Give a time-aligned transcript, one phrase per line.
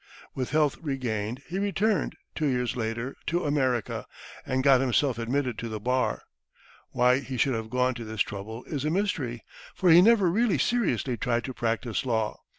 [0.33, 4.07] With health regained, he returned, two years later, to America,
[4.47, 6.23] and got himself admitted to the bar.
[6.89, 9.43] Why he should have gone to this trouble is a mystery,
[9.75, 12.39] for he never really seriously tried to practise law.